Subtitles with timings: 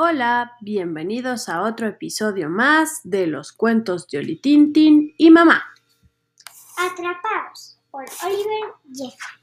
[0.00, 5.60] Hola, bienvenidos a otro episodio más de los cuentos de Oli Tintin y Mamá.
[6.76, 9.42] Atrapados por Oliver Jeffers.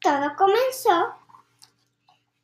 [0.00, 1.14] Todo comenzó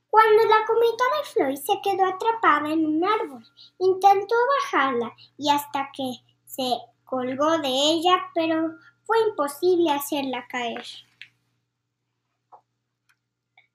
[0.09, 3.45] cuando la cometa de Floyd se quedó atrapada en un árbol.
[3.81, 6.13] Intentó bajarla y hasta que
[6.45, 6.71] se
[7.03, 10.85] colgó de ella, pero fue imposible hacerla caer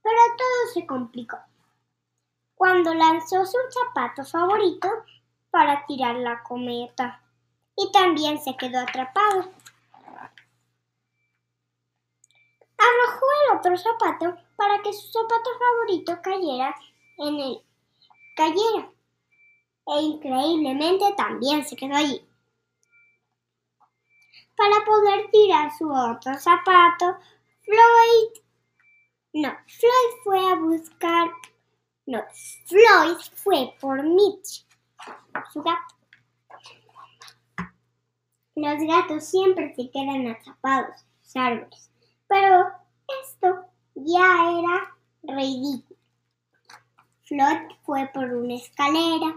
[0.08, 1.38] pero todo se complicó.
[2.56, 4.88] Cuando lanzó su zapato favorito
[5.52, 7.22] para tirar la cometa
[7.76, 9.52] y también se quedó atrapado.
[12.78, 16.74] Arrojó el otro zapato para que su zapato favorito cayera
[17.18, 17.62] en el
[18.38, 18.90] cayera.
[19.88, 22.26] E increíblemente también se quedó allí.
[24.56, 27.18] Para poder tirar su otro zapato,
[27.62, 28.47] Floyd
[29.34, 31.32] no, Floyd fue a buscar.
[32.06, 32.24] No,
[32.66, 34.66] Floyd fue por Mitch,
[35.54, 35.96] su gato.
[38.56, 41.92] Los gatos siempre se quedan atrapados en los árboles,
[42.28, 42.66] pero
[43.24, 46.00] esto ya era ridículo.
[47.24, 49.36] Floyd fue por una escalera.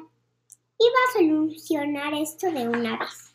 [0.79, 3.33] Iba a solucionar esto de una vez.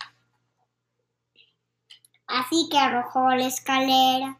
[2.26, 4.40] Así que arrojó la escalera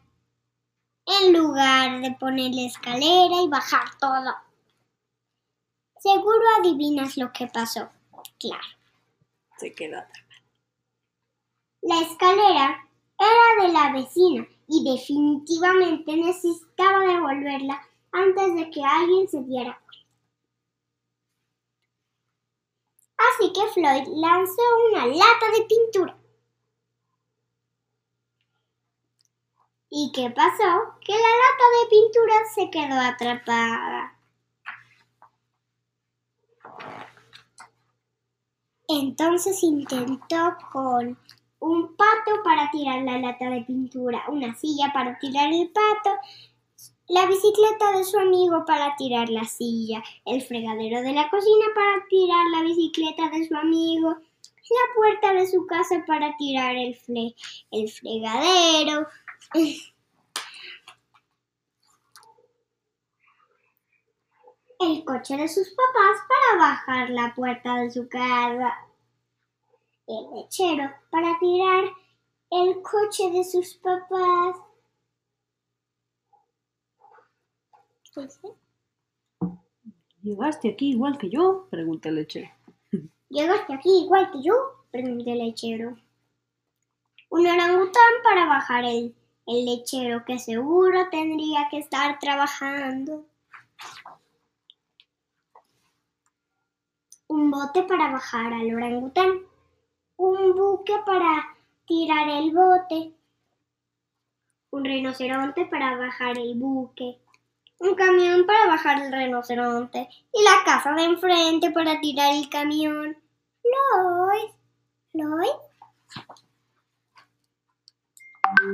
[1.22, 4.34] en lugar de poner la escalera y bajar todo.
[5.98, 7.88] Seguro adivinas lo que pasó.
[8.38, 8.62] Claro.
[9.58, 10.26] Se quedó atrapada.
[11.82, 17.80] La escalera era de la vecina y definitivamente necesitaba devolverla
[18.12, 20.06] antes de que alguien se diera cuenta.
[23.18, 26.25] Así que Floyd lanzó una lata de pintura
[29.98, 30.92] ¿Y qué pasó?
[31.00, 34.14] Que la lata de pintura se quedó atrapada.
[38.88, 41.18] Entonces intentó con
[41.60, 46.14] un pato para tirar la lata de pintura, una silla para tirar el pato,
[47.08, 52.06] la bicicleta de su amigo para tirar la silla, el fregadero de la cocina para
[52.10, 56.98] tirar la bicicleta de su amigo, la puerta de su casa para tirar el,
[57.70, 59.06] el fregadero,
[64.80, 68.74] el coche de sus papás para bajar la puerta de su casa,
[70.06, 71.84] el lechero para tirar
[72.50, 74.56] el coche de sus papás.
[80.22, 81.68] ¿Llegaste aquí igual que yo?
[81.70, 82.48] Pregunté el lechero.
[83.28, 84.54] ¿Llegaste aquí igual que yo?
[84.90, 85.96] Pregunté el lechero.
[87.28, 89.14] Un orangután para bajar el
[89.46, 93.26] el lechero que seguro tendría que estar trabajando.
[97.28, 99.40] Un bote para bajar al orangután.
[100.16, 103.12] Un buque para tirar el bote.
[104.70, 107.20] Un rinoceronte para bajar el buque.
[107.78, 110.08] Un camión para bajar el rinoceronte.
[110.32, 113.16] Y la casa de enfrente para tirar el camión.
[113.62, 114.50] Lloyd.
[115.12, 115.66] Lloyd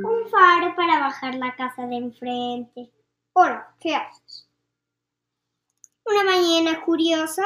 [0.04, 2.92] un faro para bajar la casa de enfrente.
[3.32, 4.48] Hola, ¿qué haces?
[6.04, 7.44] Una mañana curiosa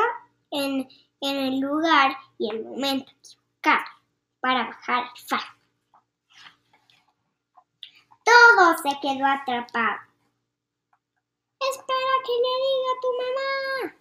[0.50, 0.88] en,
[1.20, 3.84] en el lugar y el momento equivocado
[4.40, 5.56] para bajar el faro.
[8.24, 10.00] Todo se quedó atrapado.
[11.60, 13.94] Espera que le diga a tu mamá.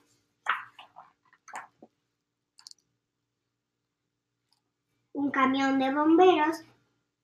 [5.13, 6.63] Un camión de bomberos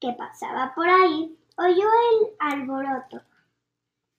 [0.01, 3.21] que pasaba por ahí oyó el alboroto.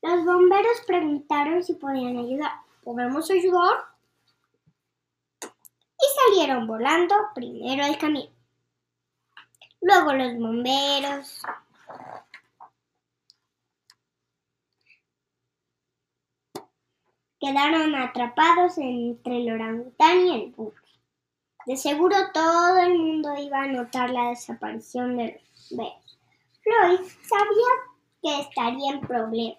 [0.01, 2.53] Los bomberos preguntaron si podían ayudar.
[2.85, 3.85] ¿Podemos ayudar?
[5.43, 8.29] Y salieron volando primero el camión.
[9.81, 11.43] Luego los bomberos.
[17.41, 20.79] Quedaron atrapados entre el orangután y el buque.
[21.67, 27.73] De seguro todo el mundo iba a notar la desaparición de los Floyd sabía
[28.23, 29.59] que estaría en problemas.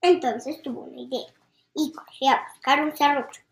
[0.00, 1.32] Entonces tuvo una idea
[1.74, 3.42] y corrió a buscar un serrucho.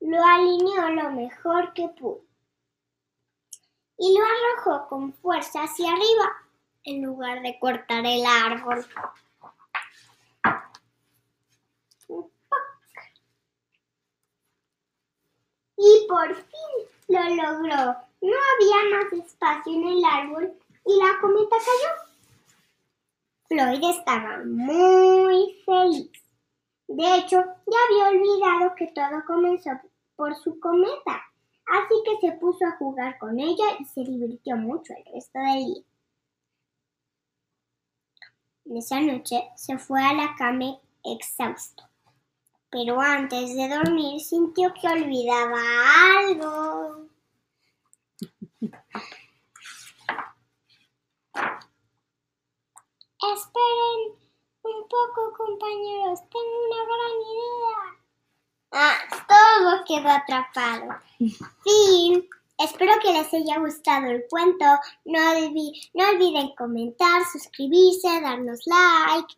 [0.00, 2.26] Lo alineó lo mejor que pudo
[3.98, 6.32] y lo arrojó con fuerza hacia arriba
[6.84, 8.86] en lugar de cortar el árbol.
[15.76, 17.96] Y por fin lo logró.
[18.20, 20.52] no había más espacio en el árbol
[20.84, 22.06] y la cometa cayó.
[23.48, 26.10] Floyd estaba muy feliz.
[26.88, 29.70] De hecho, ya había olvidado que todo comenzó
[30.14, 31.22] por su cometa,
[31.66, 35.64] así que se puso a jugar con ella y se divirtió mucho el resto del
[35.66, 35.82] día.
[38.78, 41.84] Esa noche se fue a la cama exhausto,
[42.70, 45.60] pero antes de dormir sintió que olvidaba
[46.18, 47.08] algo.
[53.34, 54.16] Esperen
[54.62, 57.96] un poco, compañeros, tengo una gran idea.
[58.72, 58.98] Ah,
[59.28, 61.00] todo quedó atrapado.
[61.64, 62.28] Fin.
[62.58, 64.64] Espero que les haya gustado el cuento.
[65.04, 65.18] No,
[65.94, 69.34] no olviden comentar, suscribirse, darnos like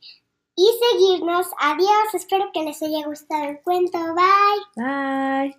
[0.58, 1.46] y seguirnos.
[1.58, 2.14] Adiós.
[2.14, 3.99] Espero que les haya gustado el cuento.
[4.14, 4.84] Bye.
[4.84, 5.56] Bye.